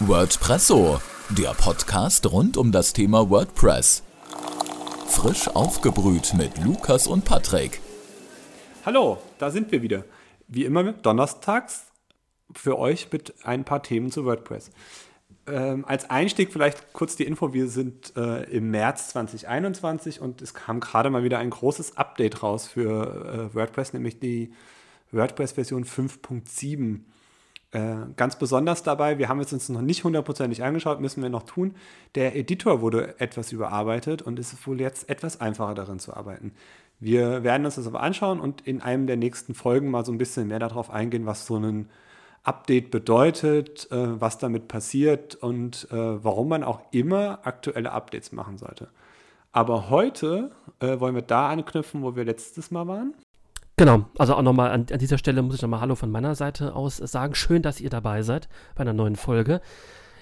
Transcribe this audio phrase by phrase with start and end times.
[0.00, 1.00] WordPresso,
[1.30, 4.04] der Podcast rund um das Thema WordPress.
[5.08, 7.80] Frisch aufgebrüht mit Lukas und Patrick.
[8.86, 10.04] Hallo, da sind wir wieder.
[10.46, 11.86] Wie immer donnerstags
[12.54, 14.70] für euch mit ein paar Themen zu WordPress.
[15.48, 20.54] Ähm, als Einstieg vielleicht kurz die Info, wir sind äh, im März 2021 und es
[20.54, 24.52] kam gerade mal wieder ein großes Update raus für äh, WordPress, nämlich die
[25.10, 27.00] WordPress-Version 5.7.
[27.70, 31.42] Äh, ganz besonders dabei, wir haben es uns noch nicht hundertprozentig angeschaut, müssen wir noch
[31.42, 31.74] tun.
[32.14, 36.52] Der Editor wurde etwas überarbeitet und ist wohl jetzt etwas einfacher darin zu arbeiten.
[36.98, 40.18] Wir werden uns das aber anschauen und in einem der nächsten Folgen mal so ein
[40.18, 41.90] bisschen mehr darauf eingehen, was so ein
[42.42, 48.56] Update bedeutet, äh, was damit passiert und äh, warum man auch immer aktuelle Updates machen
[48.56, 48.88] sollte.
[49.52, 53.14] Aber heute wollen wir da anknüpfen, wo wir letztes Mal waren.
[53.78, 56.74] Genau, also auch nochmal an, an, dieser Stelle muss ich nochmal Hallo von meiner Seite
[56.74, 57.36] aus sagen.
[57.36, 59.60] Schön, dass ihr dabei seid bei einer neuen Folge.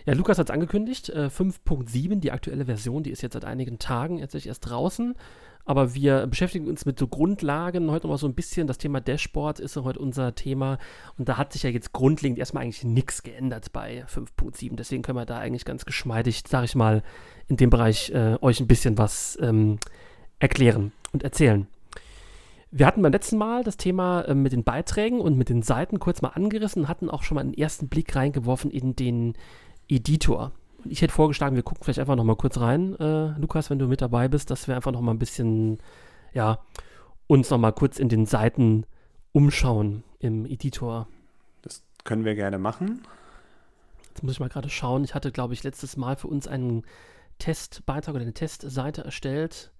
[0.05, 3.79] Ja, Lukas hat es angekündigt, äh, 5.7, die aktuelle Version, die ist jetzt seit einigen
[3.79, 5.15] Tagen jetzt erst draußen.
[5.65, 8.67] Aber wir beschäftigen uns mit so Grundlagen heute nochmal so ein bisschen.
[8.67, 10.77] Das Thema Dashboard ist heute unser Thema.
[11.17, 14.77] Und da hat sich ja jetzt grundlegend erstmal eigentlich nichts geändert bei 5.7.
[14.77, 17.03] Deswegen können wir da eigentlich ganz geschmeidig, sag ich mal,
[17.49, 19.79] in dem Bereich äh, euch ein bisschen was ähm,
[20.41, 21.67] erklären und erzählen.
[22.71, 25.99] Wir hatten beim letzten Mal das Thema äh, mit den Beiträgen und mit den Seiten
[25.99, 29.35] kurz mal angerissen und hatten auch schon mal einen ersten Blick reingeworfen in den
[29.89, 30.53] Editor.
[30.85, 33.79] Und ich hätte vorgeschlagen, wir gucken vielleicht einfach noch mal kurz rein, äh, Lukas, wenn
[33.79, 35.79] du mit dabei bist, dass wir einfach noch mal ein bisschen,
[36.33, 36.59] ja,
[37.27, 38.85] uns noch mal kurz in den Seiten
[39.33, 41.09] umschauen im Editor.
[41.63, 43.03] Das können wir gerne machen.
[44.09, 45.05] Jetzt muss ich mal gerade schauen.
[45.05, 46.85] Ich hatte, glaube ich, letztes Mal für uns einen
[47.39, 49.73] Testbeitrag oder eine Testseite erstellt.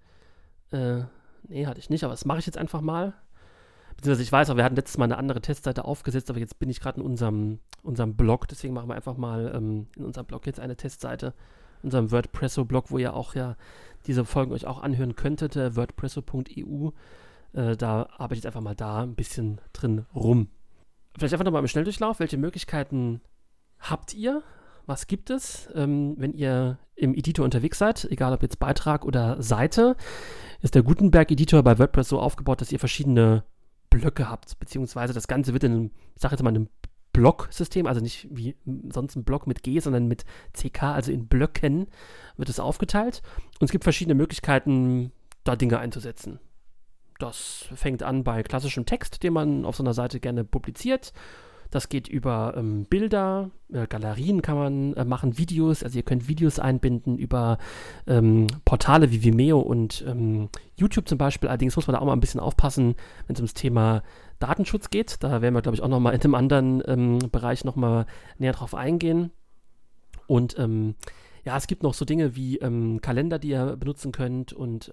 [0.71, 1.03] Äh,
[1.49, 3.13] Nee, hatte ich nicht, aber das mache ich jetzt einfach mal.
[3.95, 6.69] Beziehungsweise ich weiß auch, wir hatten letztes Mal eine andere Testseite aufgesetzt, aber jetzt bin
[6.69, 10.45] ich gerade in unserem, unserem Blog, deswegen machen wir einfach mal ähm, in unserem Blog
[10.45, 11.33] jetzt eine Testseite,
[11.81, 13.55] unserem WordPresso-Blog, wo ihr auch ja
[14.05, 16.91] diese Folgen euch auch anhören könntet, äh, wordpresso.eu.
[17.53, 20.49] Äh, da arbeite ich jetzt einfach mal da ein bisschen drin rum.
[21.17, 23.21] Vielleicht einfach nochmal im Schnelldurchlauf, welche Möglichkeiten
[23.79, 24.43] habt ihr?
[24.87, 29.41] Was gibt es, ähm, wenn ihr im Editor unterwegs seid, egal ob jetzt Beitrag oder
[29.41, 29.95] Seite?
[30.61, 33.43] ist der Gutenberg-Editor bei WordPress so aufgebaut, dass ihr verschiedene
[33.89, 36.69] Blöcke habt, beziehungsweise das Ganze wird in einem, ich sage jetzt mal, einem
[37.13, 38.55] Blocksystem, also nicht wie
[38.89, 41.87] sonst ein Block mit G, sondern mit CK, also in Blöcken
[42.37, 43.21] wird es aufgeteilt.
[43.59, 45.11] Und es gibt verschiedene Möglichkeiten,
[45.43, 46.39] da Dinge einzusetzen.
[47.19, 51.13] Das fängt an bei klassischem Text, den man auf so einer Seite gerne publiziert
[51.71, 56.27] das geht über ähm, Bilder, äh, Galerien kann man äh, machen, Videos, also ihr könnt
[56.27, 57.57] Videos einbinden über
[58.07, 61.49] ähm, Portale wie Vimeo und ähm, YouTube zum Beispiel.
[61.49, 62.95] Allerdings muss man da auch mal ein bisschen aufpassen,
[63.27, 64.03] wenn es ums Thema
[64.39, 65.23] Datenschutz geht.
[65.23, 68.05] Da werden wir, glaube ich, auch nochmal in einem anderen ähm, Bereich nochmal
[68.37, 69.31] näher drauf eingehen.
[70.27, 70.95] Und ähm,
[71.45, 74.91] ja, es gibt noch so Dinge wie ähm, Kalender, die ihr benutzen könnt und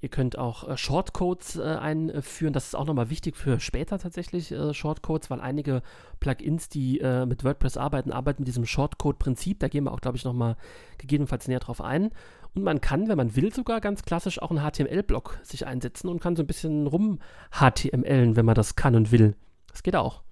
[0.00, 2.52] Ihr könnt auch äh, Shortcodes äh, einführen.
[2.52, 5.82] Das ist auch nochmal wichtig für später tatsächlich, äh, Shortcodes, weil einige
[6.20, 9.58] Plugins, die äh, mit WordPress arbeiten, arbeiten mit diesem Shortcode-Prinzip.
[9.58, 10.56] Da gehen wir auch, glaube ich, nochmal
[10.98, 12.10] gegebenenfalls näher drauf ein.
[12.54, 16.20] Und man kann, wenn man will, sogar ganz klassisch auch einen HTML-Block sich einsetzen und
[16.20, 17.18] kann so ein bisschen rum
[17.50, 19.34] HTMLen, wenn man das kann und will.
[19.70, 20.22] Das geht auch.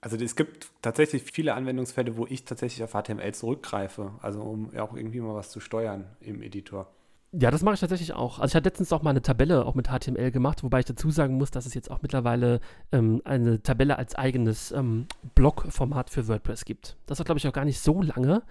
[0.00, 4.94] Also es gibt tatsächlich viele Anwendungsfälle, wo ich tatsächlich auf HTML zurückgreife, also um auch
[4.94, 6.95] irgendwie mal was zu steuern im Editor.
[7.32, 8.38] Ja, das mache ich tatsächlich auch.
[8.38, 11.10] Also ich hatte letztens auch mal eine Tabelle auch mit HTML gemacht, wobei ich dazu
[11.10, 12.60] sagen muss, dass es jetzt auch mittlerweile
[12.92, 16.96] ähm, eine Tabelle als eigenes ähm, Blog-Format für WordPress gibt.
[17.06, 18.42] Das war, glaube ich, auch gar nicht so lange,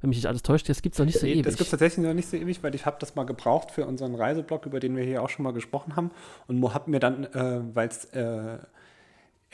[0.00, 0.68] wenn mich nicht alles täuscht.
[0.68, 1.44] Das gibt es noch nicht so ewig.
[1.44, 3.86] Das gibt es tatsächlich noch nicht so ewig, weil ich habe das mal gebraucht für
[3.86, 6.10] unseren Reiseblog, über den wir hier auch schon mal gesprochen haben.
[6.46, 8.58] Und habe mir dann, äh, weil es äh,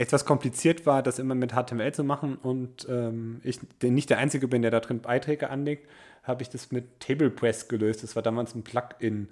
[0.01, 4.49] etwas kompliziert war, das immer mit HTML zu machen und ähm, ich nicht der Einzige
[4.49, 5.87] bin, der da drin Beiträge anlegt,
[6.23, 8.03] habe ich das mit TablePress gelöst.
[8.03, 9.29] Das war damals ein Plugin,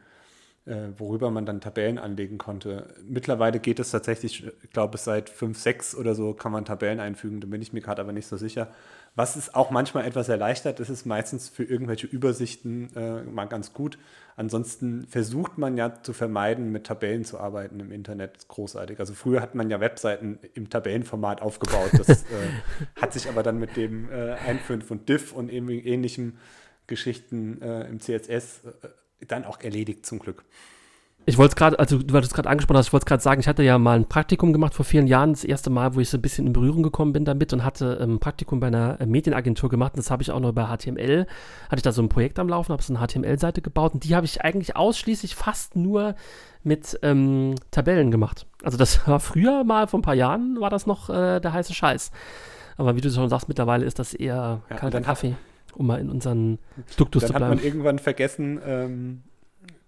[0.66, 2.94] äh, worüber man dann Tabellen anlegen konnte.
[3.02, 7.40] Mittlerweile geht es tatsächlich, ich glaube, seit 5, 6 oder so kann man Tabellen einfügen.
[7.40, 8.68] Da bin ich mir gerade aber nicht so sicher.
[9.18, 13.72] Was es auch manchmal etwas erleichtert, das ist meistens für irgendwelche Übersichten äh, mal ganz
[13.72, 13.98] gut.
[14.36, 18.46] Ansonsten versucht man ja zu vermeiden, mit Tabellen zu arbeiten im Internet.
[18.46, 19.00] Großartig.
[19.00, 21.90] Also früher hat man ja Webseiten im Tabellenformat aufgebaut.
[21.94, 22.24] Das äh,
[22.94, 26.38] hat sich aber dann mit dem äh, Einführen von Diff und ähnlichem
[26.86, 30.44] Geschichten äh, im CSS äh, dann auch erledigt, zum Glück.
[31.28, 33.62] Ich wollte es gerade, also du hattest gerade angesprochen, ich wollte gerade sagen, ich hatte
[33.62, 36.22] ja mal ein Praktikum gemacht vor vielen Jahren, das erste Mal, wo ich so ein
[36.22, 39.68] bisschen in Berührung gekommen bin damit und hatte ein ähm, Praktikum bei einer äh, Medienagentur
[39.68, 41.26] gemacht und das habe ich auch noch bei HTML,
[41.66, 44.16] hatte ich da so ein Projekt am Laufen, habe so eine HTML-Seite gebaut und die
[44.16, 46.14] habe ich eigentlich ausschließlich fast nur
[46.62, 48.46] mit ähm, Tabellen gemacht.
[48.62, 51.74] Also das war früher mal, vor ein paar Jahren war das noch äh, der heiße
[51.74, 52.10] Scheiß.
[52.78, 55.36] Aber wie du schon sagst, mittlerweile ist das eher Ja, kalter dann Kaffee,
[55.74, 56.58] um mal in unseren
[56.96, 57.66] Duktus Dann zu hat man bleiben.
[57.66, 59.22] irgendwann vergessen, ähm,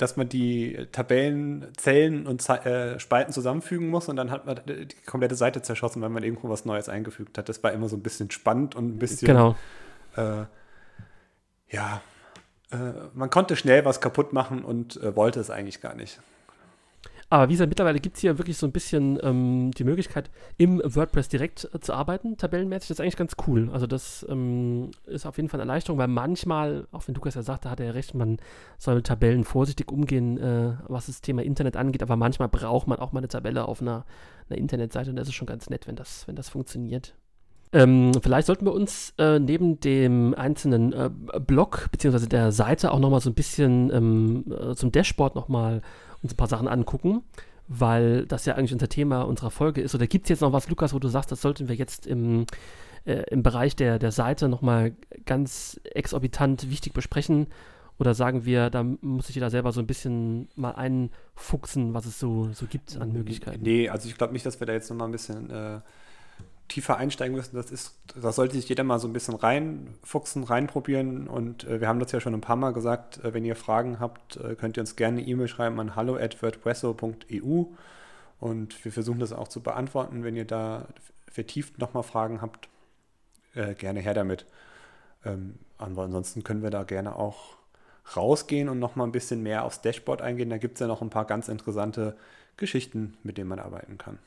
[0.00, 4.60] dass man die Tabellen, Zellen und Ze äh, Spalten zusammenfügen muss und dann hat man
[4.64, 7.50] die komplette Seite zerschossen, weil man irgendwo was Neues eingefügt hat.
[7.50, 9.56] Das war immer so ein bisschen spannend und ein bisschen Genau.
[10.16, 10.44] äh,
[11.68, 12.00] ja,
[12.72, 12.76] äh,
[13.12, 16.18] man konnte schnell was kaputt machen und äh, wollte es eigentlich gar nicht.
[17.32, 20.82] Aber wie gesagt, mittlerweile gibt es hier wirklich so ein bisschen ähm, die Möglichkeit, im
[20.84, 22.88] WordPress direkt äh, zu arbeiten, tabellenmäßig.
[22.88, 23.70] Das ist eigentlich ganz cool.
[23.72, 27.42] Also das ähm, ist auf jeden Fall eine Erleichterung, weil manchmal, auch wenn Lukas ja
[27.42, 28.38] sagte, hat er recht, man
[28.78, 32.02] soll mit Tabellen vorsichtig umgehen, äh, was das Thema Internet angeht.
[32.02, 34.04] Aber manchmal braucht man auch mal eine Tabelle auf einer,
[34.48, 37.14] einer Internetseite und das ist schon ganz nett, wenn das, wenn das funktioniert.
[37.72, 42.98] Ähm, vielleicht sollten wir uns äh, neben dem einzelnen äh, Blog beziehungsweise der Seite auch
[42.98, 45.80] nochmal so ein bisschen ähm, äh, zum Dashboard nochmal
[46.22, 47.22] uns ein paar Sachen angucken,
[47.68, 49.94] weil das ja eigentlich unser Thema unserer Folge ist.
[49.94, 52.46] Oder gibt es jetzt noch was, Lukas, wo du sagst, das sollten wir jetzt im,
[53.04, 54.92] äh, im Bereich der, der Seite nochmal
[55.24, 57.46] ganz exorbitant wichtig besprechen?
[57.98, 62.18] Oder sagen wir, da muss sich jeder selber so ein bisschen mal einfuchsen, was es
[62.18, 63.62] so, so gibt an Möglichkeiten?
[63.62, 65.80] Nee, also ich glaube nicht, dass wir da jetzt nochmal ein bisschen äh,
[66.70, 67.56] tiefer einsteigen müssen.
[67.56, 71.28] Das ist, da sollte sich jeder mal so ein bisschen reinfuchsen, reinprobieren.
[71.28, 74.00] Und äh, wir haben das ja schon ein paar Mal gesagt, äh, wenn ihr Fragen
[74.00, 77.64] habt, äh, könnt ihr uns gerne eine E-Mail schreiben an hallo@wordpresso.eu
[78.38, 80.24] und wir versuchen das auch zu beantworten.
[80.24, 80.86] Wenn ihr da
[81.30, 82.68] vertieft nochmal Fragen habt,
[83.54, 84.46] äh, gerne her damit.
[85.24, 87.56] Ähm, aber ansonsten können wir da gerne auch
[88.16, 90.50] rausgehen und nochmal ein bisschen mehr aufs Dashboard eingehen.
[90.50, 92.16] Da gibt es ja noch ein paar ganz interessante
[92.56, 94.18] Geschichten, mit denen man arbeiten kann.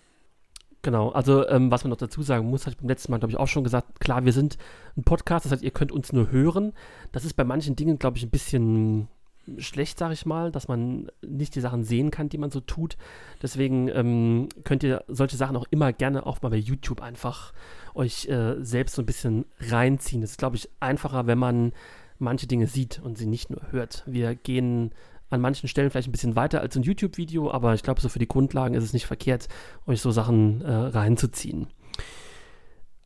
[0.84, 3.32] Genau, also ähm, was man noch dazu sagen muss, habe ich beim letzten Mal, glaube
[3.32, 4.58] ich, auch schon gesagt, klar, wir sind
[4.98, 6.74] ein Podcast, das heißt, ihr könnt uns nur hören.
[7.14, 9.08] Das ist bei manchen Dingen, glaube ich, ein bisschen
[9.58, 12.98] schlecht, sage ich mal, dass man nicht die Sachen sehen kann, die man so tut.
[13.42, 17.54] Deswegen ähm, könnt ihr solche Sachen auch immer gerne auch mal bei YouTube einfach
[17.94, 20.22] euch äh, selbst so ein bisschen reinziehen.
[20.22, 21.72] Das ist, glaube ich, einfacher, wenn man
[22.20, 24.04] manche Dinge sieht und sie nicht nur hört.
[24.06, 24.92] Wir gehen
[25.34, 28.20] an manchen Stellen vielleicht ein bisschen weiter als ein YouTube-Video, aber ich glaube, so für
[28.20, 29.48] die Grundlagen ist es nicht verkehrt,
[29.88, 31.68] euch so Sachen äh, reinzuziehen.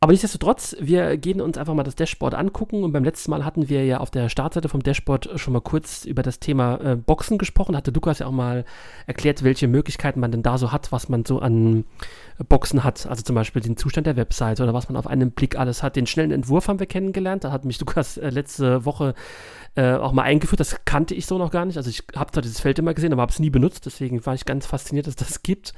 [0.00, 3.68] Aber nichtsdestotrotz, wir gehen uns einfach mal das Dashboard angucken und beim letzten Mal hatten
[3.68, 7.36] wir ja auf der Startseite vom Dashboard schon mal kurz über das Thema äh, Boxen
[7.36, 7.76] gesprochen.
[7.76, 8.64] Hatte Lukas ja auch mal
[9.08, 11.84] erklärt, welche Möglichkeiten man denn da so hat, was man so an
[12.48, 13.08] Boxen hat.
[13.08, 15.96] Also zum Beispiel den Zustand der Webseite oder was man auf einen Blick alles hat.
[15.96, 17.42] Den schnellen Entwurf haben wir kennengelernt.
[17.42, 19.14] Da hat mich Lukas äh, letzte Woche
[19.74, 20.60] äh, auch mal eingeführt.
[20.60, 21.76] Das kannte ich so noch gar nicht.
[21.76, 23.86] Also ich habe zwar dieses Feld immer gesehen, aber habe es nie benutzt.
[23.86, 25.72] Deswegen war ich ganz fasziniert, dass das gibt.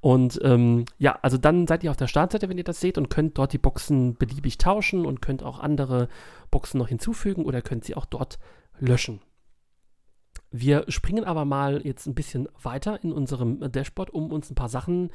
[0.00, 3.10] Und ähm, ja, also dann seid ihr auf der Startseite, wenn ihr das seht und
[3.10, 6.08] könnt dort die Boxen beliebig tauschen und könnt auch andere
[6.50, 8.38] Boxen noch hinzufügen oder könnt sie auch dort
[8.78, 9.20] löschen.
[10.52, 14.68] Wir springen aber mal jetzt ein bisschen weiter in unserem Dashboard, um uns ein paar
[14.68, 15.10] Sachen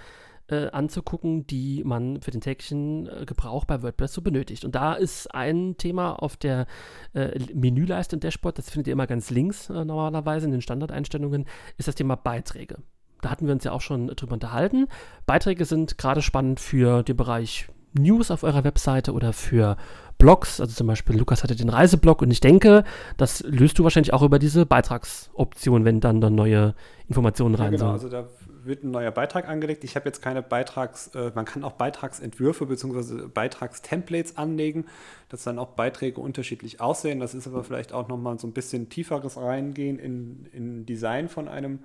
[0.49, 4.63] äh, anzugucken, die man für den täglichen äh, Gebrauch bei WordPress so benötigt.
[4.65, 6.67] Und da ist ein Thema auf der
[7.13, 11.45] äh, Menüleiste im Dashboard, das findet ihr immer ganz links äh, normalerweise in den Standardeinstellungen,
[11.77, 12.77] ist das Thema Beiträge.
[13.21, 14.87] Da hatten wir uns ja auch schon drüber unterhalten.
[15.25, 19.77] Beiträge sind gerade spannend für den Bereich News auf eurer Webseite oder für
[20.17, 20.59] Blogs.
[20.59, 22.83] Also zum Beispiel Lukas hatte den Reiseblog und ich denke,
[23.17, 26.75] das löst du wahrscheinlich auch über diese Beitragsoption, wenn dann, dann neue
[27.07, 27.93] Informationen rein Ja, genau, sollen.
[27.93, 28.27] also da
[28.65, 29.83] wird ein neuer Beitrag angelegt.
[29.83, 33.27] Ich habe jetzt keine Beitrags, äh, man kann auch Beitragsentwürfe bzw.
[33.27, 34.85] Beitragstemplates anlegen,
[35.29, 37.19] dass dann auch Beiträge unterschiedlich aussehen.
[37.19, 41.47] Das ist aber vielleicht auch nochmal so ein bisschen tieferes Reingehen in, in Design von
[41.47, 41.79] einem,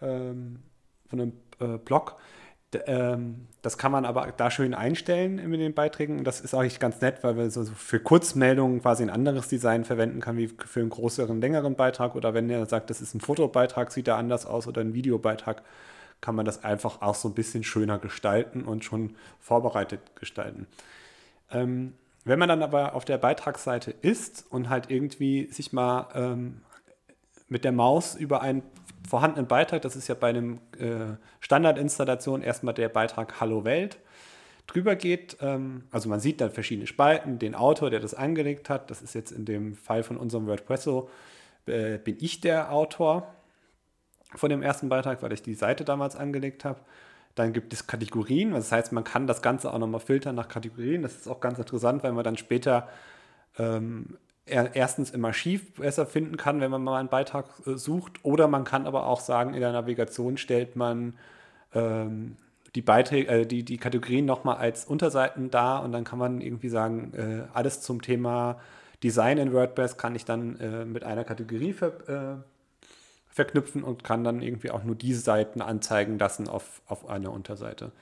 [0.00, 0.60] ähm,
[1.08, 2.16] von einem äh, Blog.
[2.74, 6.18] D ähm, das kann man aber da schön einstellen in den Beiträgen.
[6.18, 9.84] Und das ist eigentlich ganz nett, weil so, so für Kurzmeldungen quasi ein anderes Design
[9.84, 12.14] verwenden kann, wie für einen größeren, längeren Beitrag.
[12.14, 15.62] Oder wenn er sagt, das ist ein Fotobeitrag, sieht er anders aus oder ein Videobeitrag,
[16.20, 20.66] kann man das einfach auch so ein bisschen schöner gestalten und schon vorbereitet gestalten.
[21.50, 21.94] Ähm,
[22.24, 26.60] wenn man dann aber auf der Beitragsseite ist und halt irgendwie sich mal ähm,
[27.48, 28.62] mit der Maus über einen
[29.08, 33.98] vorhandenen Beitrag, das ist ja bei einem äh, Standardinstallation erstmal der Beitrag Hallo Welt,
[34.66, 38.90] drüber geht, ähm, also man sieht dann verschiedene Spalten, den Autor, der das angelegt hat,
[38.90, 41.08] das ist jetzt in dem Fall von unserem WordPresso,
[41.66, 43.32] äh, bin ich der Autor
[44.38, 46.80] von dem ersten Beitrag, weil ich die Seite damals angelegt habe.
[47.34, 51.02] Dann gibt es Kategorien, das heißt, man kann das Ganze auch nochmal filtern nach Kategorien.
[51.02, 52.88] Das ist auch ganz interessant, weil man dann später
[53.58, 54.16] ähm,
[54.46, 58.24] erstens im Archiv besser finden kann, wenn man mal einen Beitrag äh, sucht.
[58.24, 61.14] Oder man kann aber auch sagen, in der Navigation stellt man
[61.74, 62.36] ähm,
[62.74, 66.68] die, Beiträge, äh, die, die Kategorien nochmal als Unterseiten dar und dann kann man irgendwie
[66.68, 68.60] sagen, äh, alles zum Thema
[69.02, 72.36] Design in WordPress kann ich dann äh, mit einer Kategorie ver, äh,
[73.36, 77.92] verknüpfen und kann dann irgendwie auch nur diese Seiten anzeigen lassen auf, auf einer Unterseite.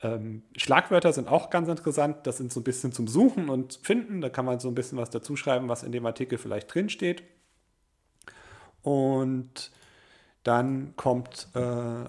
[0.00, 2.18] Ähm, Schlagwörter sind auch ganz interessant.
[2.22, 4.20] Das sind so ein bisschen zum Suchen und Finden.
[4.20, 7.24] Da kann man so ein bisschen was dazu schreiben, was in dem Artikel vielleicht drinsteht.
[8.82, 9.72] Und
[10.44, 12.04] dann kommt äh,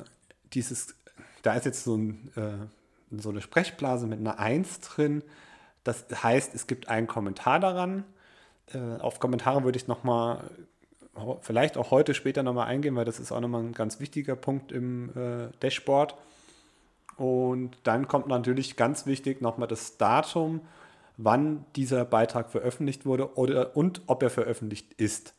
[0.53, 0.93] dieses,
[1.41, 5.23] da ist jetzt so, ein, äh, so eine Sprechblase mit einer 1 drin.
[5.83, 8.05] Das heißt, es gibt einen Kommentar daran.
[8.71, 10.51] Äh, auf Kommentare würde ich nochmal,
[11.41, 14.71] vielleicht auch heute später nochmal eingehen, weil das ist auch nochmal ein ganz wichtiger Punkt
[14.71, 16.15] im äh, Dashboard.
[17.17, 20.61] Und dann kommt natürlich ganz wichtig nochmal das Datum,
[21.17, 25.35] wann dieser Beitrag veröffentlicht wurde oder, und ob er veröffentlicht ist.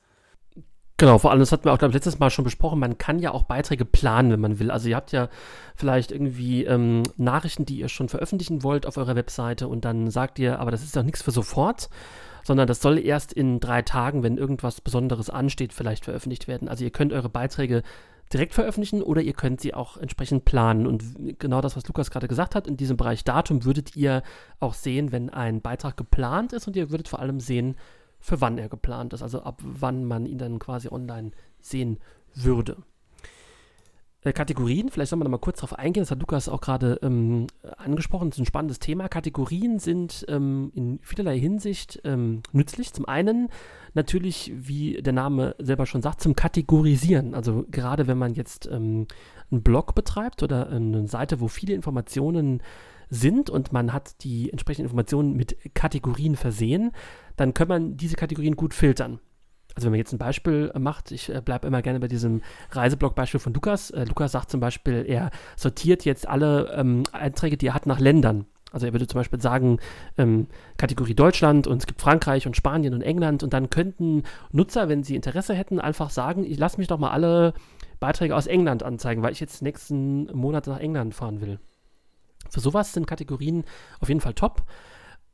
[0.98, 3.32] Genau, vor allem, das hatten wir auch glaube letztes Mal schon besprochen, man kann ja
[3.32, 4.70] auch Beiträge planen, wenn man will.
[4.70, 5.28] Also ihr habt ja
[5.74, 10.38] vielleicht irgendwie ähm, Nachrichten, die ihr schon veröffentlichen wollt auf eurer Webseite und dann sagt
[10.38, 11.88] ihr, aber das ist doch nichts für sofort,
[12.42, 16.68] sondern das soll erst in drei Tagen, wenn irgendwas Besonderes ansteht, vielleicht veröffentlicht werden.
[16.68, 17.82] Also ihr könnt eure Beiträge
[18.32, 20.86] direkt veröffentlichen oder ihr könnt sie auch entsprechend planen.
[20.86, 24.22] Und genau das, was Lukas gerade gesagt hat, in diesem Bereich Datum würdet ihr
[24.58, 27.76] auch sehen, wenn ein Beitrag geplant ist und ihr würdet vor allem sehen,
[28.18, 31.98] für wann er geplant ist, also ab wann man ihn dann quasi online sehen
[32.34, 32.76] würde.
[34.24, 36.98] Äh, Kategorien, vielleicht soll man da mal kurz drauf eingehen, das hat Lukas auch gerade
[37.02, 39.08] ähm, angesprochen, das ist ein spannendes Thema.
[39.08, 42.92] Kategorien sind ähm, in vielerlei Hinsicht ähm, nützlich.
[42.92, 43.48] Zum einen
[43.94, 47.34] natürlich, wie der Name selber schon sagt, zum Kategorisieren.
[47.34, 49.06] Also gerade wenn man jetzt ähm,
[49.50, 52.62] einen Blog betreibt oder eine Seite, wo viele Informationen
[53.10, 56.92] sind und man hat die entsprechenden Informationen mit Kategorien versehen,
[57.36, 59.20] dann kann man diese Kategorien gut filtern
[59.74, 63.40] also wenn man jetzt ein Beispiel macht, ich äh, bleibe immer gerne bei diesem Reiseblog-Beispiel
[63.40, 63.90] von Lukas.
[63.90, 68.00] Äh, Lukas sagt zum Beispiel, er sortiert jetzt alle ähm, Einträge, die er hat, nach
[68.00, 68.46] Ländern.
[68.72, 69.78] Also er würde zum Beispiel sagen,
[70.16, 70.46] ähm,
[70.78, 75.02] Kategorie Deutschland und es gibt Frankreich und Spanien und England und dann könnten Nutzer, wenn
[75.02, 77.52] sie Interesse hätten, einfach sagen, ich lasse mich doch mal alle
[78.00, 81.60] Beiträge aus England anzeigen, weil ich jetzt nächsten Monat nach England fahren will.
[82.50, 83.64] Für sowas sind Kategorien
[84.00, 84.62] auf jeden Fall top.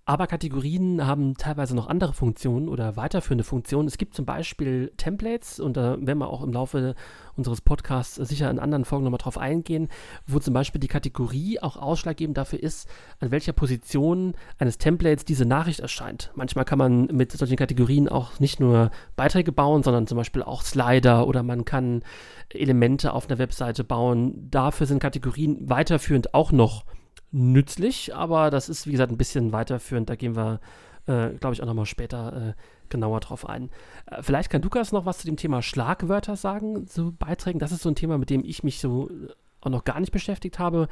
[0.09, 3.87] Aber Kategorien haben teilweise noch andere Funktionen oder weiterführende Funktionen.
[3.87, 6.95] Es gibt zum Beispiel Templates und da werden wir auch im Laufe
[7.37, 9.91] unseres Podcasts sicher in anderen Folgen nochmal drauf eingehen,
[10.27, 12.89] wo zum Beispiel die Kategorie auch ausschlaggebend dafür ist,
[13.21, 16.33] an welcher Position eines Templates diese Nachricht erscheint.
[16.35, 20.63] Manchmal kann man mit solchen Kategorien auch nicht nur Beiträge bauen, sondern zum Beispiel auch
[20.63, 22.03] Slider oder man kann
[22.49, 24.49] Elemente auf einer Webseite bauen.
[24.51, 26.87] Dafür sind Kategorien weiterführend auch noch
[27.31, 30.09] nützlich, aber das ist, wie gesagt, ein bisschen weiterführend.
[30.09, 30.61] Da gehen wir,
[31.07, 32.53] äh, glaube ich, auch nochmal später äh,
[32.89, 33.71] genauer drauf ein.
[34.07, 37.59] Äh, vielleicht kann Lukas noch was zu dem Thema Schlagwörter sagen, zu Beiträgen.
[37.59, 39.29] Das ist so ein Thema, mit dem ich mich so äh,
[39.61, 40.89] auch noch gar nicht beschäftigt habe.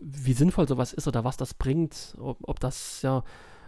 [0.00, 3.22] Wie sinnvoll sowas ist oder was das bringt, ob, ob das, ja,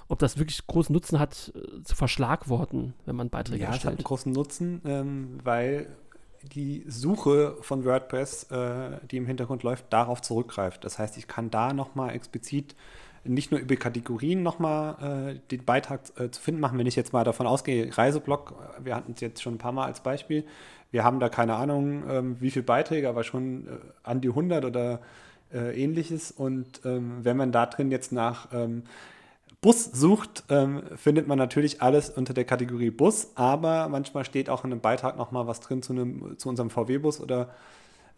[0.08, 3.84] ob das wirklich großen Nutzen hat, äh, zu verschlagworten, wenn man Beiträge ja, erstellt.
[3.84, 5.88] Ja, es hat einen großen Nutzen, ähm, weil
[6.42, 10.84] die Suche von WordPress, äh, die im Hintergrund läuft, darauf zurückgreift.
[10.84, 12.75] Das heißt, ich kann da nochmal explizit
[13.25, 17.12] nicht nur über Kategorien nochmal äh, den Beitrag äh, zu finden machen, wenn ich jetzt
[17.12, 20.44] mal davon ausgehe, Reiseblog, äh, wir hatten es jetzt schon ein paar Mal als Beispiel,
[20.90, 23.70] wir haben da keine Ahnung, ähm, wie viele Beiträge, aber schon äh,
[24.02, 25.00] an die 100 oder
[25.52, 26.30] äh, ähnliches.
[26.30, 28.82] Und ähm, wenn man da drin jetzt nach ähm,
[29.62, 34.64] Bus sucht, ähm, findet man natürlich alles unter der Kategorie Bus, aber manchmal steht auch
[34.64, 37.49] in einem Beitrag nochmal was drin zu, einem, zu unserem VW-Bus oder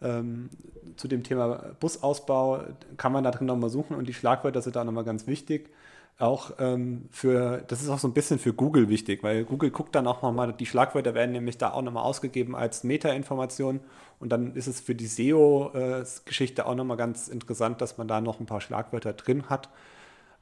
[0.01, 0.49] ähm,
[0.95, 2.61] zu dem Thema Busausbau.
[2.97, 5.69] Kann man da drin nochmal suchen und die Schlagwörter sind da nochmal ganz wichtig.
[6.17, 9.93] Auch ähm, für, das ist auch so ein bisschen für Google wichtig, weil Google guckt
[9.93, 13.81] dann auch nochmal, die Schlagwörter werden nämlich da auch nochmal ausgegeben als Meta-Information
[14.19, 18.19] und dann ist es für die SEO-Geschichte äh, auch nochmal ganz interessant, dass man da
[18.19, 19.69] noch ein paar Schlagwörter drin hat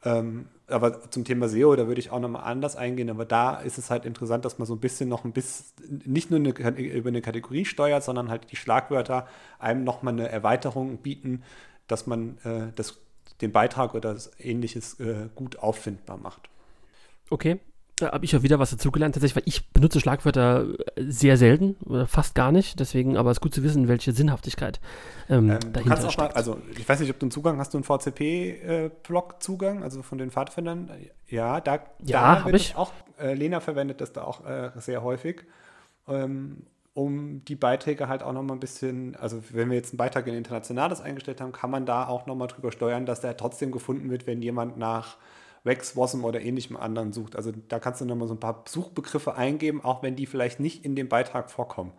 [0.06, 3.78] ähm, aber zum Thema SEO, da würde ich auch nochmal anders eingehen, aber da ist
[3.78, 7.10] es halt interessant, dass man so ein bisschen noch ein bisschen, nicht nur eine, über
[7.10, 9.28] eine Kategorie steuert, sondern halt die Schlagwörter
[9.60, 11.44] einem nochmal eine Erweiterung bieten,
[11.88, 12.98] dass man äh, das,
[13.42, 16.50] den Beitrag oder ähnliches äh, gut auffindbar macht.
[17.30, 17.60] Okay,
[18.02, 22.08] habe ich auch wieder was dazugelernt, tatsächlich, weil ich benutze Schlagwörter äh, sehr selten oder
[22.08, 22.80] fast gar nicht.
[22.80, 24.80] Deswegen, aber es ist gut zu wissen, welche Sinnhaftigkeit
[25.30, 27.74] ähm, ähm, dahinter kannst auch mal, also ich weiß nicht, ob du einen Zugang hast,
[27.74, 30.90] du einen VCP-Blog-Zugang, äh, also von den Pfadfindern.
[31.28, 32.76] Ja, da, ja, da wird ich.
[32.76, 35.44] auch, äh, Lena verwendet das da auch äh, sehr häufig.
[36.08, 36.64] Ähm,
[36.96, 40.36] um die Beiträge halt auch nochmal ein bisschen, also wenn wir jetzt einen Beitrag in
[40.36, 44.28] Internationales eingestellt haben, kann man da auch nochmal drüber steuern, dass der trotzdem gefunden wird,
[44.28, 45.18] wenn jemand nach
[45.63, 47.36] Wax, Wasm oder ähnlichem anderen sucht.
[47.36, 50.84] Also da kannst du nochmal so ein paar Suchbegriffe eingeben, auch wenn die vielleicht nicht
[50.84, 51.93] in dem Beitrag vorkommen.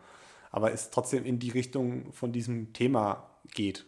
[0.50, 3.86] Aber es trotzdem in die Richtung von diesem Thema geht.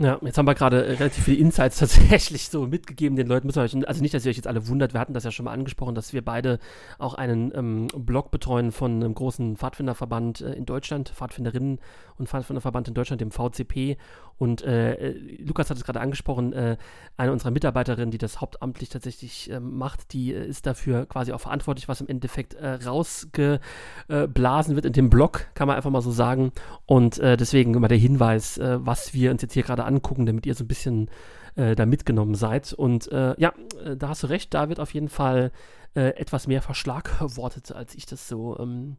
[0.00, 3.46] Ja, jetzt haben wir gerade äh, relativ viele Insights tatsächlich so mitgegeben den Leuten.
[3.46, 5.30] Müssen wir euch, also nicht, dass ihr euch jetzt alle wundert, wir hatten das ja
[5.30, 6.58] schon mal angesprochen, dass wir beide
[6.98, 11.80] auch einen ähm, Blog betreuen von einem großen Pfadfinderverband äh, in Deutschland, Pfadfinderinnen
[12.16, 13.98] und Pfadfinderverband in Deutschland, dem VCP.
[14.40, 16.78] Und äh, äh, Lukas hat es gerade angesprochen, äh,
[17.18, 21.42] eine unserer Mitarbeiterinnen, die das hauptamtlich tatsächlich äh, macht, die äh, ist dafür quasi auch
[21.42, 26.10] verantwortlich, was im Endeffekt äh, rausgeblasen wird in dem Blog, kann man einfach mal so
[26.10, 26.52] sagen.
[26.86, 30.64] Und deswegen immer der Hinweis, was wir uns jetzt hier gerade angucken, damit ihr so
[30.64, 31.10] ein bisschen
[31.54, 32.72] da mitgenommen seid.
[32.72, 33.52] Und ja,
[33.96, 35.52] da hast du recht, da wird auf jeden Fall
[35.94, 38.96] etwas mehr verschlagwortet, als ich das so ähm,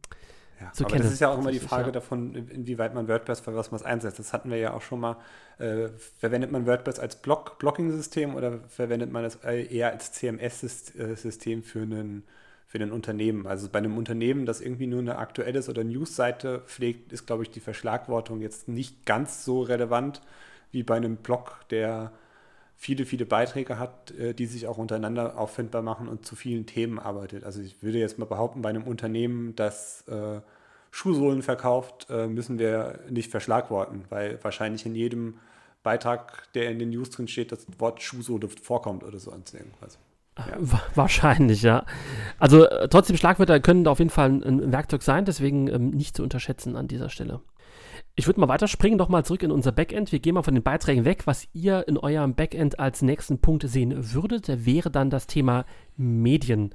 [0.62, 1.92] ja, so aber das ist ja auch immer die Frage ja.
[1.92, 4.18] davon, inwieweit man WordPress für was man einsetzt.
[4.18, 5.16] Das hatten wir ja auch schon mal.
[5.58, 5.88] Äh,
[6.18, 12.24] verwendet man WordPress als Block Blocking-System oder verwendet man es eher als CMS-System für einen,
[12.66, 13.46] für ein Unternehmen?
[13.46, 17.50] Also bei einem Unternehmen, das irgendwie nur eine aktuelles oder News-Seite pflegt, ist, glaube ich,
[17.50, 20.22] die Verschlagwortung jetzt nicht ganz so relevant
[20.70, 22.12] wie bei einem Blog, der
[22.82, 26.98] viele, viele Beiträge hat, äh, die sich auch untereinander auffindbar machen und zu vielen Themen
[26.98, 27.44] arbeitet.
[27.44, 30.40] Also ich würde jetzt mal behaupten, bei einem Unternehmen, das äh,
[30.90, 35.34] Schuhsohlen verkauft, äh, müssen wir nicht verschlagworten, weil wahrscheinlich in jedem
[35.84, 40.00] Beitrag, der in den News drin steht, das Wort Schuhsohle vorkommt oder so irgendwas.
[40.38, 40.80] Ja.
[40.96, 41.84] Wahrscheinlich, ja.
[42.40, 46.16] Also äh, trotzdem Schlagwörter können auf jeden Fall ein, ein Werkzeug sein, deswegen ähm, nicht
[46.16, 47.42] zu unterschätzen an dieser Stelle.
[48.14, 50.12] Ich würde mal weiterspringen, nochmal zurück in unser Backend.
[50.12, 51.22] Wir gehen mal von den Beiträgen weg.
[51.26, 55.64] Was ihr in eurem Backend als nächsten Punkt sehen würdet, wäre dann das Thema
[55.96, 56.74] Medien.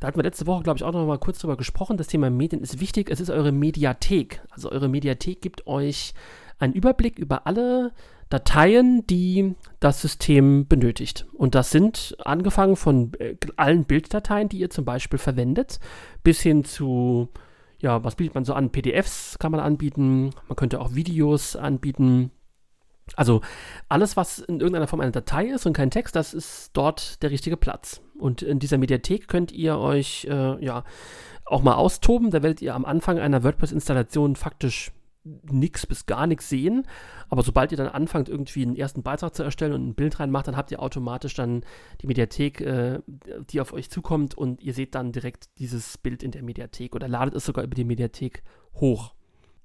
[0.00, 1.96] Da hatten wir letzte Woche, glaube ich, auch noch mal kurz drüber gesprochen.
[1.96, 3.08] Das Thema Medien ist wichtig.
[3.08, 4.42] Es ist eure Mediathek.
[4.50, 6.12] Also eure Mediathek gibt euch
[6.58, 7.92] einen Überblick über alle
[8.28, 11.26] Dateien, die das System benötigt.
[11.34, 15.78] Und das sind angefangen von äh, allen Bilddateien, die ihr zum Beispiel verwendet,
[16.24, 17.28] bis hin zu
[17.78, 18.70] ja, was bietet man so an?
[18.70, 22.30] PDFs kann man anbieten, man könnte auch Videos anbieten.
[23.16, 23.42] Also
[23.88, 27.30] alles, was in irgendeiner Form eine Datei ist und kein Text, das ist dort der
[27.30, 28.00] richtige Platz.
[28.18, 30.84] Und in dieser Mediathek könnt ihr euch äh, ja
[31.44, 32.30] auch mal austoben.
[32.30, 34.90] Da werdet ihr am Anfang einer WordPress-Installation faktisch
[35.24, 36.86] nichts bis gar nichts sehen.
[37.28, 40.46] Aber sobald ihr dann anfangt, irgendwie einen ersten Beitrag zu erstellen und ein Bild reinmacht,
[40.46, 41.64] dann habt ihr automatisch dann
[42.00, 43.00] die Mediathek, äh,
[43.50, 47.08] die auf euch zukommt und ihr seht dann direkt dieses Bild in der Mediathek oder
[47.08, 48.42] ladet es sogar über die Mediathek
[48.74, 49.14] hoch.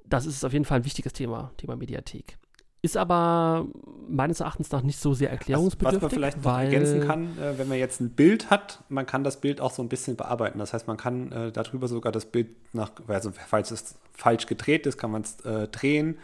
[0.05, 2.38] Das ist auf jeden Fall ein wichtiges Thema, Thema Mediathek.
[2.81, 3.67] Ist aber
[4.07, 6.01] meines Erachtens nach nicht so sehr erklärungsbedürftig.
[6.01, 9.05] Was, was man vielleicht noch ergänzen kann, äh, wenn man jetzt ein Bild hat, man
[9.05, 10.59] kann das Bild auch so ein bisschen bearbeiten.
[10.59, 14.85] Das heißt, man kann äh, darüber sogar das Bild nach, also falls es falsch gedreht
[14.87, 16.17] ist, kann man es äh, drehen.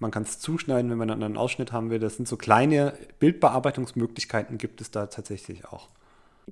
[0.00, 2.00] Man kann es zuschneiden, wenn man dann einen Ausschnitt haben will.
[2.00, 5.88] Das sind so kleine Bildbearbeitungsmöglichkeiten, gibt es da tatsächlich auch.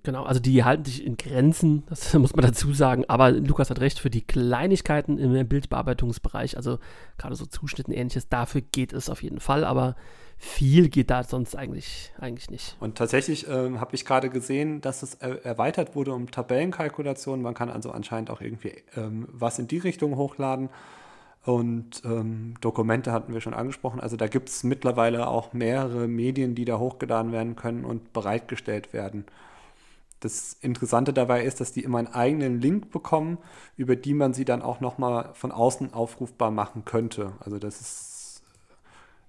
[0.03, 3.05] Genau, also die halten sich in Grenzen, das muss man dazu sagen.
[3.09, 6.79] Aber Lukas hat recht, für die Kleinigkeiten im Bildbearbeitungsbereich, also
[7.19, 9.65] gerade so Zuschnitten ähnliches, dafür geht es auf jeden Fall.
[9.65, 9.97] Aber
[10.39, 12.77] viel geht da sonst eigentlich, eigentlich nicht.
[12.81, 17.43] Und tatsächlich äh, habe ich gerade gesehen, dass es er erweitert wurde um Tabellenkalkulationen.
[17.43, 20.71] Man kann also anscheinend auch irgendwie ähm, was in die Richtung hochladen.
[21.45, 24.01] Und ähm, Dokumente hatten wir schon angesprochen.
[24.01, 28.95] Also da gibt es mittlerweile auch mehrere Medien, die da hochgeladen werden können und bereitgestellt
[28.95, 29.27] werden.
[30.21, 33.39] Das Interessante dabei ist, dass die immer einen eigenen Link bekommen,
[33.77, 37.33] über die man sie dann auch nochmal von außen aufrufbar machen könnte.
[37.41, 38.43] Also das ist,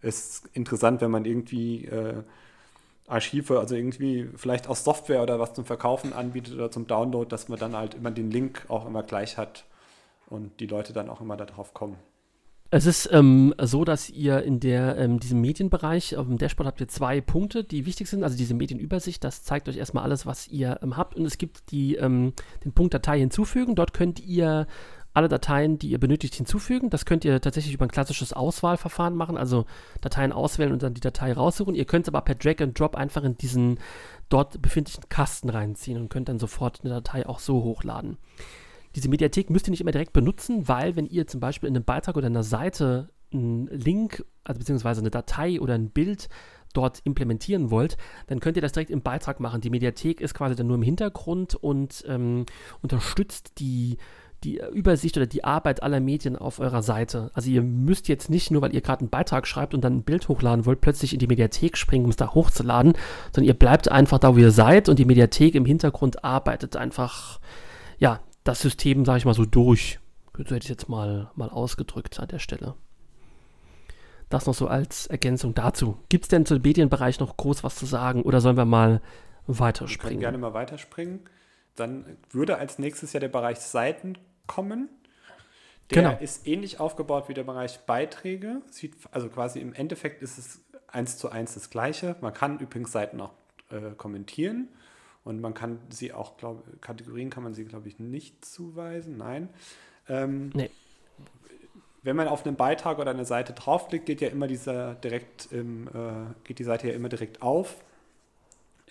[0.01, 2.23] ist interessant, wenn man irgendwie äh,
[3.07, 7.47] Archive, also irgendwie vielleicht auch Software oder was zum Verkaufen anbietet oder zum Download, dass
[7.47, 9.65] man dann halt immer den Link auch immer gleich hat
[10.27, 11.97] und die Leute dann auch immer darauf kommen.
[12.73, 16.79] Es ist ähm, so, dass ihr in der, ähm, diesem Medienbereich, auf dem Dashboard habt
[16.79, 18.23] ihr zwei Punkte, die wichtig sind.
[18.23, 21.17] Also diese Medienübersicht, das zeigt euch erstmal alles, was ihr ähm, habt.
[21.17, 22.31] Und es gibt die, ähm,
[22.63, 23.75] den Punkt Datei hinzufügen.
[23.75, 24.67] Dort könnt ihr
[25.13, 26.89] alle Dateien, die ihr benötigt, hinzufügen.
[26.89, 29.65] Das könnt ihr tatsächlich über ein klassisches Auswahlverfahren machen, also
[29.99, 31.75] Dateien auswählen und dann die Datei raussuchen.
[31.75, 33.79] Ihr könnt es aber per Drag and Drop einfach in diesen
[34.29, 38.17] dort befindlichen Kasten reinziehen und könnt dann sofort eine Datei auch so hochladen.
[38.95, 41.85] Diese Mediathek müsst ihr nicht immer direkt benutzen, weil wenn ihr zum Beispiel in einem
[41.85, 46.29] Beitrag oder einer Seite einen Link, also beziehungsweise eine Datei oder ein Bild
[46.73, 49.61] dort implementieren wollt, dann könnt ihr das direkt im Beitrag machen.
[49.61, 52.45] Die Mediathek ist quasi dann nur im Hintergrund und ähm,
[52.81, 53.97] unterstützt die,
[54.43, 57.29] die Übersicht oder die Arbeit aller Medien auf eurer Seite.
[57.33, 60.03] Also ihr müsst jetzt nicht nur, weil ihr gerade einen Beitrag schreibt und dann ein
[60.03, 62.93] Bild hochladen wollt, plötzlich in die Mediathek springen, um es da hochzuladen,
[63.33, 67.39] sondern ihr bleibt einfach da, wo ihr seid und die Mediathek im Hintergrund arbeitet einfach,
[67.97, 69.99] ja, das System, sage ich mal, so durch.
[70.35, 72.75] So hätte ich jetzt mal, mal ausgedrückt an der Stelle.
[74.29, 75.97] Das noch so als Ergänzung dazu.
[76.09, 79.01] Gibt es denn zu dem Medienbereich noch groß was zu sagen oder sollen wir mal
[79.45, 80.03] weiterspringen?
[80.03, 81.19] Wir können gerne mal weiterspringen.
[81.75, 84.89] Dann würde als nächstes ja der Bereich Seiten kommen.
[85.89, 86.17] Der genau.
[86.21, 88.61] ist ähnlich aufgebaut wie der Bereich Beiträge.
[88.71, 92.15] Sieht, also quasi im Endeffekt ist es eins zu eins das gleiche.
[92.21, 93.33] Man kann übrigens Seiten auch
[93.69, 94.69] äh, kommentieren.
[95.23, 99.17] Und man kann sie auch, glaube Kategorien kann man sie, glaube ich, nicht zuweisen.
[99.17, 99.49] Nein.
[100.09, 100.69] Ähm, nee.
[102.01, 105.87] wenn man auf einen Beitrag oder eine Seite draufklickt, geht ja immer dieser direkt im,
[105.87, 107.75] äh, geht die Seite ja immer direkt auf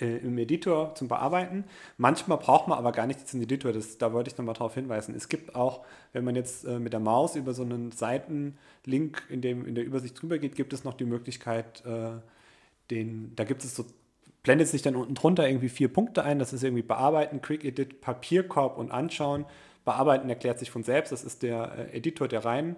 [0.01, 1.64] äh, im Editor zum Bearbeiten.
[1.99, 5.14] Manchmal braucht man aber gar nicht diesen Editor, das, da wollte ich nochmal darauf hinweisen.
[5.14, 9.40] Es gibt auch, wenn man jetzt äh, mit der Maus über so einen Seitenlink in,
[9.43, 12.12] dem, in der Übersicht drüber geht, gibt es noch die Möglichkeit, äh,
[12.90, 13.85] den, da gibt es so,
[14.42, 16.38] blendet sich dann unten drunter irgendwie vier Punkte ein.
[16.38, 19.44] Das ist irgendwie Bearbeiten, Quick Edit, Papierkorb und Anschauen.
[19.85, 21.12] Bearbeiten erklärt sich von selbst.
[21.12, 22.76] Das ist der äh, Editor, der rein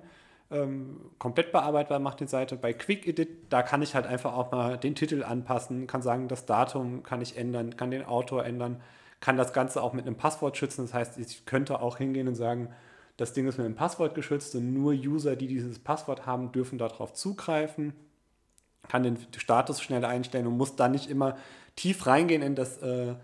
[0.53, 2.57] ähm, komplett bearbeitbar macht die Seite.
[2.57, 6.29] Bei Quick Edit, da kann ich halt einfach auch mal den Titel anpassen, kann sagen,
[6.29, 8.81] das Datum kann ich ändern, kann den Autor ändern,
[9.21, 10.83] kann das Ganze auch mit einem Passwort schützen.
[10.83, 12.69] Das heißt, ich könnte auch hingehen und sagen,
[13.17, 16.79] das Ding ist mit einem Passwort geschützt und nur User, die dieses Passwort haben, dürfen
[16.79, 17.95] darauf zugreifen.
[18.89, 21.37] Kann den Status schnell einstellen und muss dann nicht immer
[21.77, 23.15] tief reingehen in das äh,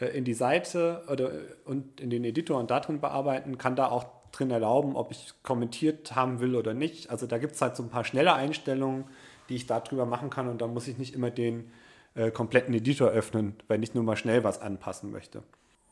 [0.00, 1.30] äh in die Seite oder
[1.64, 6.14] und in den Editor und darin bearbeiten, kann da auch drin erlauben, ob ich kommentiert
[6.14, 7.10] haben will oder nicht.
[7.10, 9.04] Also da gibt es halt so ein paar schnelle Einstellungen,
[9.48, 11.70] die ich darüber machen kann und da muss ich nicht immer den
[12.14, 15.42] äh, kompletten Editor öffnen, wenn ich nur mal schnell was anpassen möchte.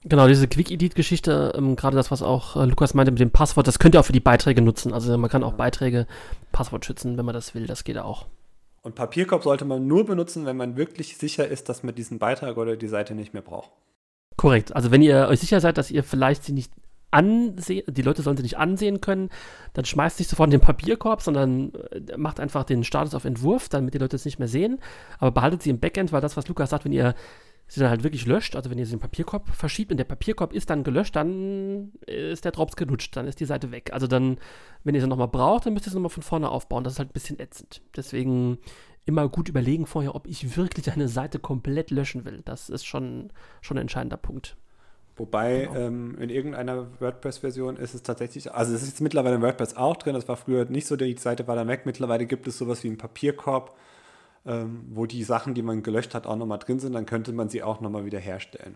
[0.05, 3.79] Genau, diese Quick-Edit-Geschichte, ähm, gerade das, was auch äh, Lukas meinte mit dem Passwort, das
[3.79, 4.93] könnt ihr auch für die Beiträge nutzen.
[4.93, 6.07] Also man kann auch Beiträge
[6.51, 8.27] Passwort schützen, wenn man das will, das geht auch.
[8.83, 12.57] Und Papierkorb sollte man nur benutzen, wenn man wirklich sicher ist, dass man diesen Beitrag
[12.57, 13.71] oder die Seite nicht mehr braucht.
[14.37, 14.75] Korrekt.
[14.75, 16.73] Also wenn ihr euch sicher seid, dass ihr vielleicht sie nicht
[17.13, 19.29] ansehen, die Leute sollen sie nicht ansehen können,
[19.75, 23.69] dann schmeißt nicht sofort in den Papierkorb, sondern äh, macht einfach den Status auf Entwurf,
[23.69, 24.81] damit die Leute es nicht mehr sehen.
[25.19, 27.15] Aber behaltet sie im Backend, weil das, was Lukas sagt, wenn ihr
[27.75, 30.05] sie dann halt wirklich löscht, also wenn ihr sie in den Papierkorb verschiebt und der
[30.05, 33.91] Papierkorb ist dann gelöscht, dann ist der Drops gelutscht, dann ist die Seite weg.
[33.93, 34.39] Also dann,
[34.85, 36.85] wenn ihr sie nochmal braucht, dann müsst ihr sie nochmal von vorne aufbauen.
[36.85, 37.83] Das ist halt ein bisschen ätzend.
[37.97, 38.59] Deswegen
[39.05, 42.43] immer gut überlegen vorher, ob ich wirklich eine Seite komplett löschen will.
[42.45, 44.57] Das ist schon, schon ein entscheidender Punkt.
[45.17, 45.79] Wobei genau.
[45.79, 49.97] ähm, in irgendeiner WordPress-Version ist es tatsächlich, also es ist jetzt mittlerweile in WordPress auch
[49.97, 51.83] drin, das war früher nicht so, die Seite war dann weg.
[51.85, 53.77] Mittlerweile gibt es sowas wie einen Papierkorb,
[54.47, 57.49] ähm, wo die Sachen, die man gelöscht hat, auch nochmal drin sind, dann könnte man
[57.49, 58.75] sie auch nochmal wieder herstellen.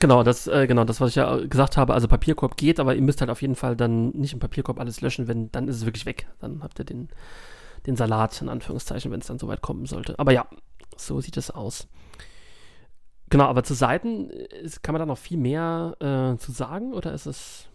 [0.00, 3.02] Genau, das, äh, genau, das, was ich ja gesagt habe, also Papierkorb geht, aber ihr
[3.02, 5.86] müsst halt auf jeden Fall dann nicht im Papierkorb alles löschen, wenn, dann ist es
[5.86, 6.26] wirklich weg.
[6.40, 7.08] Dann habt ihr den,
[7.86, 10.18] den Salat, in Anführungszeichen, wenn es dann soweit kommen sollte.
[10.18, 10.46] Aber ja,
[10.96, 11.88] so sieht es aus.
[13.30, 17.12] Genau, aber zu Seiten ist, kann man da noch viel mehr äh, zu sagen oder
[17.12, 17.66] ist es,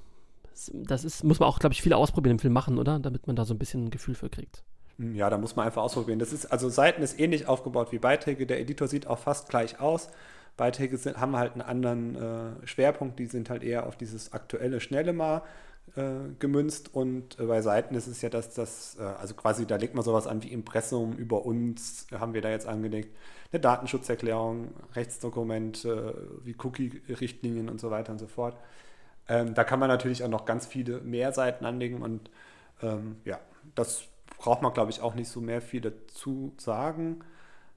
[0.72, 3.00] das ist, muss man auch, glaube ich, viel ausprobieren im Film machen, oder?
[3.00, 4.64] Damit man da so ein bisschen ein Gefühl für kriegt.
[4.98, 6.20] Ja, da muss man einfach ausprobieren.
[6.20, 8.46] Das ist, also Seiten ist ähnlich aufgebaut wie Beiträge.
[8.46, 10.10] Der Editor sieht auch fast gleich aus.
[10.56, 14.80] Beiträge sind, haben halt einen anderen äh, Schwerpunkt, die sind halt eher auf dieses aktuelle,
[14.80, 15.42] schnelle mal
[15.96, 19.78] äh, gemünzt und äh, bei Seiten ist es ja, dass das, äh, also quasi da
[19.78, 23.16] legt man sowas an wie Impressum über uns, haben wir da jetzt angelegt,
[23.52, 28.56] eine Datenschutzerklärung, Rechtsdokumente wie Cookie-Richtlinien und so weiter und so fort.
[29.28, 32.30] Ähm, da kann man natürlich auch noch ganz viele mehr Seiten anlegen und
[32.82, 33.40] ähm, ja,
[33.76, 34.04] das
[34.44, 37.24] braucht man, glaube ich, auch nicht so mehr viel dazu sagen.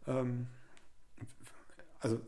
[0.09, 0.49] Ähm,
[2.01, 2.19] also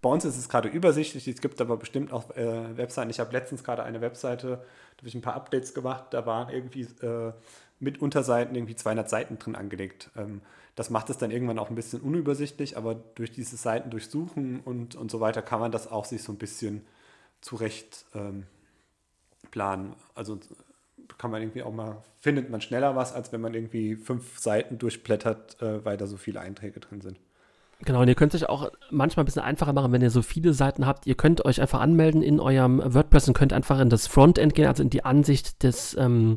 [0.00, 3.10] bei uns ist es gerade übersichtlich, es gibt aber bestimmt auch äh, Webseiten.
[3.10, 6.48] Ich habe letztens gerade eine Webseite, da habe ich ein paar Updates gemacht, da waren
[6.48, 7.32] irgendwie äh,
[7.80, 10.12] mit Unterseiten irgendwie 200 Seiten drin angelegt.
[10.16, 10.42] Ähm,
[10.76, 14.94] das macht es dann irgendwann auch ein bisschen unübersichtlich, aber durch diese Seiten durchsuchen und,
[14.94, 16.86] und so weiter kann man das auch sich so ein bisschen
[17.40, 18.46] zurecht ähm,
[19.50, 19.96] planen.
[20.14, 20.38] Also
[21.18, 24.78] kann man irgendwie auch mal, findet man schneller was, als wenn man irgendwie fünf Seiten
[24.78, 27.18] durchblättert, äh, weil da so viele Einträge drin sind.
[27.84, 30.54] Genau, und ihr könnt euch auch manchmal ein bisschen einfacher machen, wenn ihr so viele
[30.54, 31.06] Seiten habt.
[31.06, 34.66] Ihr könnt euch einfach anmelden in eurem WordPress und könnt einfach in das Frontend gehen,
[34.66, 36.36] also in die Ansicht des, ähm,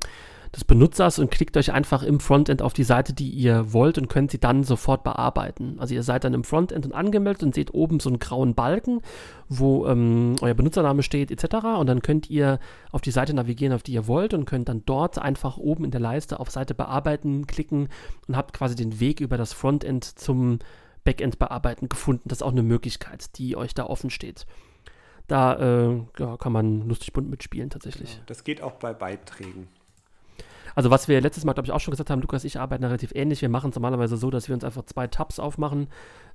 [0.56, 4.10] des Benutzers und klickt euch einfach im Frontend auf die Seite, die ihr wollt und
[4.10, 5.76] könnt sie dann sofort bearbeiten.
[5.80, 9.02] Also ihr seid dann im Frontend und angemeldet und seht oben so einen grauen Balken,
[9.48, 11.66] wo ähm, euer Benutzername steht etc.
[11.78, 12.60] Und dann könnt ihr
[12.92, 15.92] auf die Seite navigieren, auf die ihr wollt und könnt dann dort einfach oben in
[15.92, 17.90] der Leiste auf Seite bearbeiten klicken
[18.28, 20.60] und habt quasi den Weg über das Frontend zum
[21.04, 22.28] Backend bearbeiten gefunden.
[22.28, 24.46] Das ist auch eine Möglichkeit, die euch da offen steht.
[25.28, 25.54] Da
[25.90, 28.20] äh, ja, kann man lustig bunt mitspielen tatsächlich.
[28.26, 29.68] Das geht auch bei Beiträgen.
[30.76, 33.12] Also was wir letztes Mal, glaube ich, auch schon gesagt haben, Lukas, ich arbeite relativ
[33.16, 33.42] ähnlich.
[33.42, 35.88] Wir machen es normalerweise so, dass wir uns einfach zwei Tabs aufmachen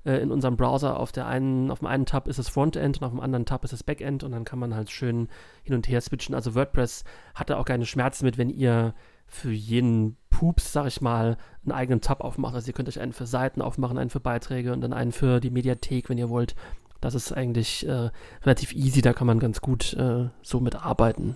[0.05, 0.99] äh, in unserem Browser.
[0.99, 3.63] Auf, der einen, auf dem einen Tab ist das Frontend und auf dem anderen Tab
[3.63, 5.27] ist das Backend und dann kann man halt schön
[5.63, 6.35] hin und her switchen.
[6.35, 8.93] Also WordPress hatte auch keine Schmerzen mit, wenn ihr
[9.27, 12.55] für jeden Pups, sag ich mal, einen eigenen Tab aufmacht.
[12.55, 15.39] Also ihr könnt euch einen für Seiten aufmachen, einen für Beiträge und dann einen für
[15.39, 16.55] die Mediathek, wenn ihr wollt.
[17.01, 18.09] Das ist eigentlich äh,
[18.43, 21.35] relativ easy, da kann man ganz gut äh, so mitarbeiten.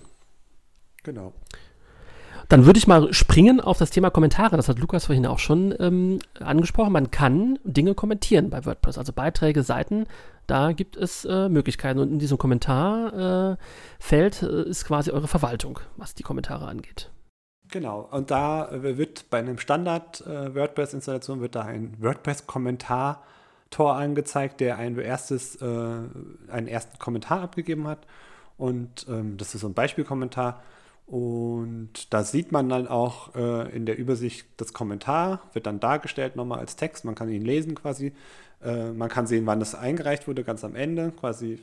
[1.02, 1.32] Genau.
[2.50, 4.56] Dann würde ich mal springen auf das Thema Kommentare.
[4.56, 6.92] Das hat Lukas vorhin auch schon ähm, angesprochen.
[6.92, 10.08] Man kann Dinge kommentieren bei WordPress, also Beiträge, Seiten.
[10.48, 12.00] Da gibt es äh, Möglichkeiten.
[12.00, 17.12] Und in diesem Kommentarfeld äh, äh, ist quasi eure Verwaltung, was die Kommentare angeht.
[17.70, 25.54] Genau, und da wird bei einem Standard-WordPress-Installation wird da ein WordPress-Kommentator angezeigt, der ein erstes,
[25.62, 28.08] äh, einen ersten Kommentar abgegeben hat.
[28.56, 30.60] Und ähm, das ist so ein Beispielkommentar.
[31.10, 36.36] Und da sieht man dann auch äh, in der Übersicht das Kommentar, wird dann dargestellt
[36.36, 37.04] nochmal als Text.
[37.04, 38.12] Man kann ihn lesen quasi.
[38.62, 41.58] Äh, man kann sehen, wann das eingereicht wurde, ganz am Ende, quasi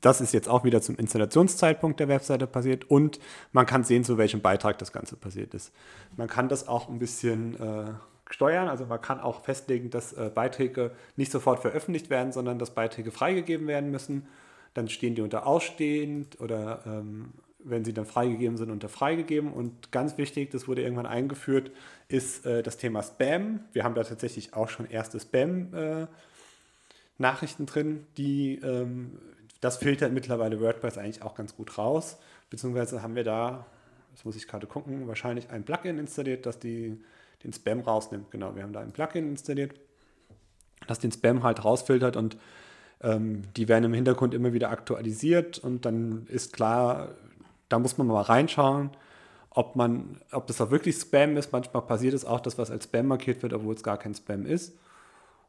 [0.00, 3.20] das ist jetzt auch wieder zum Installationszeitpunkt der Webseite passiert und
[3.52, 5.72] man kann sehen, zu welchem Beitrag das Ganze passiert ist.
[6.16, 7.92] Man kann das auch ein bisschen äh,
[8.28, 12.70] steuern, also man kann auch festlegen, dass äh, Beiträge nicht sofort veröffentlicht werden, sondern dass
[12.74, 14.26] Beiträge freigegeben werden müssen.
[14.74, 17.32] Dann stehen die unter ausstehend oder ähm,
[17.68, 19.52] wenn sie dann freigegeben sind, unter freigegeben.
[19.52, 21.70] Und ganz wichtig, das wurde irgendwann eingeführt,
[22.08, 23.60] ist äh, das Thema Spam.
[23.72, 25.74] Wir haben da tatsächlich auch schon erste Spam.
[25.74, 26.06] Äh,
[27.66, 29.18] drin, die ähm,
[29.60, 32.18] das filtert mittlerweile WordPress eigentlich auch ganz gut raus.
[32.50, 33.66] Beziehungsweise haben wir da,
[34.12, 36.98] das muss ich gerade gucken, wahrscheinlich ein Plugin installiert, das die,
[37.42, 38.30] den Spam rausnimmt.
[38.30, 39.74] Genau, wir haben da ein Plugin installiert,
[40.86, 42.36] das den Spam halt rausfiltert und
[43.00, 47.14] ähm, die werden im Hintergrund immer wieder aktualisiert und dann ist klar,
[47.68, 48.90] da muss man mal reinschauen,
[49.50, 51.52] ob man, ob das auch wirklich Spam ist.
[51.52, 54.46] Manchmal passiert es auch, dass was als Spam markiert wird, obwohl es gar kein Spam
[54.46, 54.76] ist.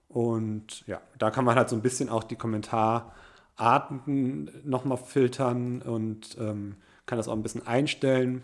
[0.08, 3.13] Und ja, da kann man halt so ein bisschen auch die Kommentar-
[3.60, 8.43] Arten nochmal filtern und ähm, kann das auch ein bisschen einstellen.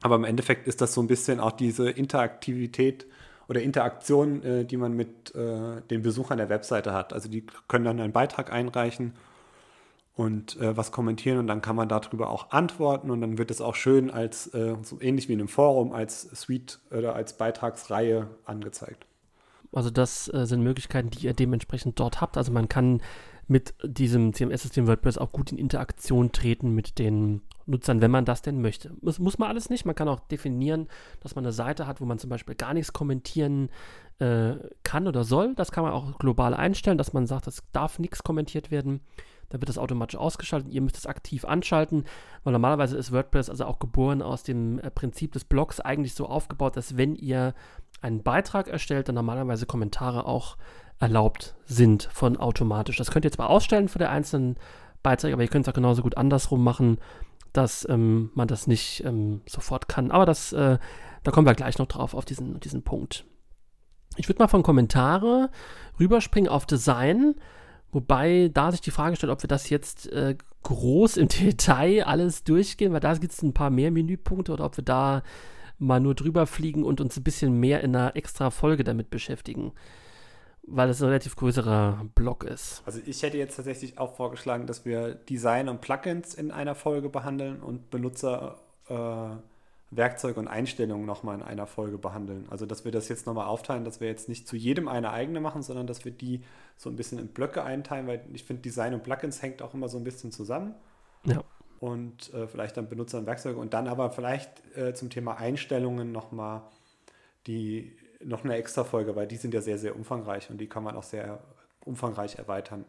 [0.00, 3.06] Aber im Endeffekt ist das so ein bisschen auch diese Interaktivität
[3.48, 7.12] oder Interaktion, äh, die man mit äh, den Besuchern der Webseite hat.
[7.12, 9.12] Also die können dann einen Beitrag einreichen
[10.14, 13.60] und äh, was kommentieren und dann kann man darüber auch antworten und dann wird es
[13.60, 18.28] auch schön als, äh, so ähnlich wie in einem Forum, als Suite oder als Beitragsreihe
[18.44, 19.06] angezeigt.
[19.72, 22.36] Also das äh, sind Möglichkeiten, die ihr dementsprechend dort habt.
[22.36, 23.02] Also man kann
[23.48, 28.40] mit diesem CMS-System WordPress auch gut in Interaktion treten mit den Nutzern, wenn man das
[28.40, 28.92] denn möchte.
[29.02, 29.84] Das muss man alles nicht.
[29.84, 30.88] Man kann auch definieren,
[31.20, 33.68] dass man eine Seite hat, wo man zum Beispiel gar nichts kommentieren
[34.18, 35.54] äh, kann oder soll.
[35.56, 39.00] Das kann man auch global einstellen, dass man sagt, es darf nichts kommentiert werden.
[39.48, 40.72] Dann wird das automatisch ausgeschaltet.
[40.72, 42.04] Ihr müsst es aktiv anschalten,
[42.42, 46.26] weil normalerweise ist WordPress also auch geboren aus dem äh, Prinzip des Blogs eigentlich so
[46.26, 47.54] aufgebaut, dass wenn ihr
[48.00, 50.56] einen Beitrag erstellt, dann normalerweise Kommentare auch
[50.98, 52.96] erlaubt sind von automatisch.
[52.96, 54.56] Das könnt ihr zwar ausstellen für die einzelnen
[55.02, 56.98] Beiträge, aber ihr könnt es auch genauso gut andersrum machen,
[57.52, 60.10] dass ähm, man das nicht ähm, sofort kann.
[60.10, 60.78] Aber das, äh,
[61.22, 63.24] da kommen wir gleich noch drauf, auf diesen, diesen Punkt.
[64.16, 65.50] Ich würde mal von Kommentare
[65.98, 67.34] rüberspringen auf Design,
[67.94, 72.44] wobei da sich die Frage stellt, ob wir das jetzt äh, groß im Detail alles
[72.44, 75.22] durchgehen, weil da gibt es ein paar mehr Menüpunkte oder ob wir da
[75.78, 79.72] mal nur drüber fliegen und uns ein bisschen mehr in einer extra Folge damit beschäftigen
[80.66, 82.82] weil es ein relativ größerer Block ist.
[82.86, 87.08] Also ich hätte jetzt tatsächlich auch vorgeschlagen, dass wir Design und Plugins in einer Folge
[87.08, 88.56] behandeln und Benutzer
[88.88, 88.94] äh,
[89.96, 92.46] Werkzeuge und Einstellungen nochmal in einer Folge behandeln.
[92.50, 95.40] Also dass wir das jetzt nochmal aufteilen, dass wir jetzt nicht zu jedem eine eigene
[95.40, 96.42] machen, sondern dass wir die
[96.76, 99.88] so ein bisschen in Blöcke einteilen, weil ich finde, Design und Plugins hängt auch immer
[99.88, 100.74] so ein bisschen zusammen.
[101.24, 101.42] Ja.
[101.80, 106.12] Und äh, vielleicht dann Benutzer und Werkzeuge und dann aber vielleicht äh, zum Thema Einstellungen
[106.12, 106.62] nochmal
[107.46, 110.82] die noch eine extra Folge, weil die sind ja sehr, sehr umfangreich und die kann
[110.82, 111.42] man auch sehr
[111.84, 112.84] umfangreich erweitern.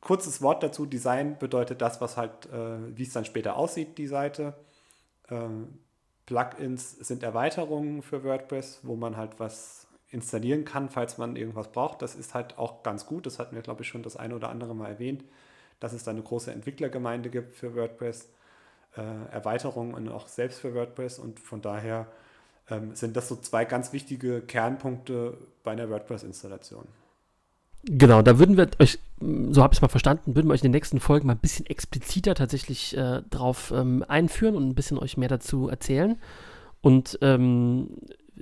[0.00, 4.06] Kurzes Wort dazu: Design bedeutet das, was halt, äh, wie es dann später aussieht, die
[4.06, 4.54] Seite.
[5.30, 5.78] Ähm,
[6.28, 12.02] Plugins sind Erweiterungen für WordPress, wo man halt was installieren kann, falls man irgendwas braucht.
[12.02, 13.24] Das ist halt auch ganz gut.
[13.24, 15.24] Das hatten wir, glaube ich, schon das eine oder andere Mal erwähnt,
[15.80, 18.28] dass es da eine große Entwicklergemeinde gibt für WordPress,
[18.98, 22.06] äh, Erweiterungen und auch selbst für WordPress und von daher
[22.68, 26.86] ähm, sind das so zwei ganz wichtige Kernpunkte bei einer WordPress-Installation.
[27.84, 30.70] Genau, da würden wir euch, so habe ich es mal verstanden, würden wir euch in
[30.70, 34.98] den nächsten Folgen mal ein bisschen expliziter tatsächlich äh, drauf ähm, einführen und ein bisschen
[34.98, 36.16] euch mehr dazu erzählen.
[36.80, 37.90] Und ähm,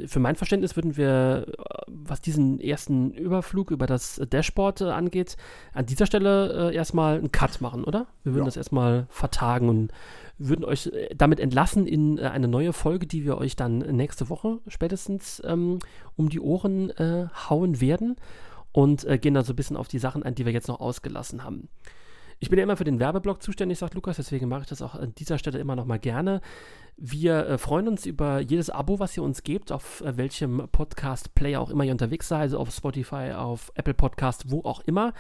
[0.06, 1.46] für mein Verständnis würden wir,
[1.86, 5.36] was diesen ersten Überflug über das Dashboard äh, angeht,
[5.72, 8.06] an dieser Stelle äh, erstmal einen Cut machen, oder?
[8.24, 8.46] Wir würden ja.
[8.46, 9.92] das erstmal vertagen und
[10.38, 14.28] würden euch äh, damit entlassen in äh, eine neue Folge, die wir euch dann nächste
[14.28, 15.78] Woche spätestens ähm,
[16.16, 18.16] um die Ohren äh, hauen werden
[18.76, 20.80] und äh, gehen dann so ein bisschen auf die Sachen ein, die wir jetzt noch
[20.80, 21.70] ausgelassen haben.
[22.40, 24.94] Ich bin ja immer für den Werbeblock zuständig, sagt Lukas, deswegen mache ich das auch
[24.94, 26.42] an dieser Stelle immer noch mal gerne.
[26.98, 31.58] Wir äh, freuen uns über jedes Abo, was ihr uns gebt, auf äh, welchem Podcast-Player
[31.58, 35.14] auch immer ihr unterwegs seid, also auf Spotify, auf Apple Podcast, wo auch immer.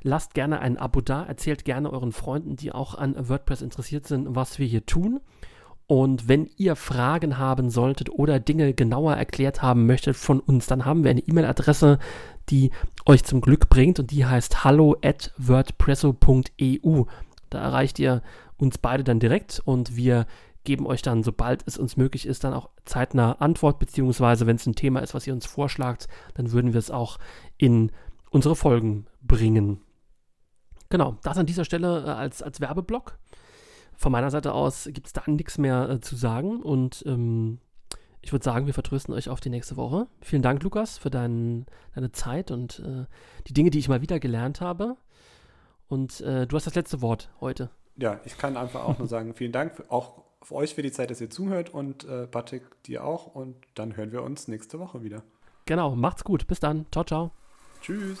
[0.00, 4.34] Lasst gerne ein Abo da, erzählt gerne euren Freunden, die auch an WordPress interessiert sind,
[4.34, 5.20] was wir hier tun.
[5.86, 10.86] Und wenn ihr Fragen haben solltet oder Dinge genauer erklärt haben möchtet von uns, dann
[10.86, 11.98] haben wir eine E-Mail-Adresse,
[12.48, 12.70] die
[13.06, 17.04] euch zum Glück bringt und die heißt hallo at wordpresso.eu.
[17.50, 18.22] Da erreicht ihr
[18.56, 20.26] uns beide dann direkt und wir
[20.64, 24.66] geben euch dann, sobald es uns möglich ist, dann auch zeitnah Antwort, beziehungsweise wenn es
[24.66, 27.18] ein Thema ist, was ihr uns vorschlagt, dann würden wir es auch
[27.58, 27.90] in
[28.30, 29.80] unsere Folgen bringen.
[30.88, 33.18] Genau, das an dieser Stelle äh, als, als Werbeblock.
[33.96, 37.58] Von meiner Seite aus gibt es da nichts mehr äh, zu sagen und ähm,
[38.22, 40.06] ich würde sagen, wir vertrösten euch auf die nächste Woche.
[40.20, 43.04] Vielen Dank, Lukas, für dein, deine Zeit und äh,
[43.48, 44.96] die Dinge, die ich mal wieder gelernt habe.
[45.88, 47.68] Und äh, du hast das letzte Wort heute.
[47.96, 50.92] Ja, ich kann einfach auch nur sagen, vielen Dank für, auch für euch für die
[50.92, 53.26] Zeit, dass ihr zuhört und äh, Patrick dir auch.
[53.26, 55.22] Und dann hören wir uns nächste Woche wieder.
[55.66, 56.46] Genau, macht's gut.
[56.46, 56.86] Bis dann.
[56.92, 57.32] Ciao, ciao.
[57.82, 58.18] Tschüss.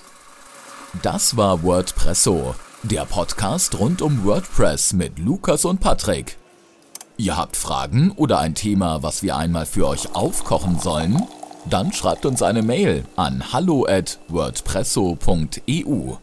[1.02, 6.36] Das war WordPresso, der Podcast rund um WordPress mit Lukas und Patrick.
[7.16, 11.20] Ihr habt Fragen oder ein Thema, was wir einmal für euch aufkochen sollen?
[11.68, 16.16] Dann schreibt uns eine Mail an hallo@wordpresso.eu.